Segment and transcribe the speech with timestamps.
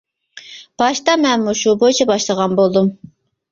[0.83, 2.93] باشتا مەنمۇ شۇ بويىچە باشلىغان بولدۇم.